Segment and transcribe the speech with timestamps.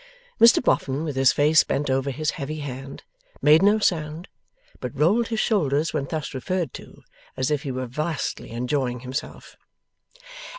[0.39, 3.03] Mr Boffin, with his face bent over his heavy hand,
[3.39, 4.27] made no sound,
[4.79, 7.03] but rolled his shoulders when thus referred to,
[7.37, 9.55] as if he were vastly enjoying himself.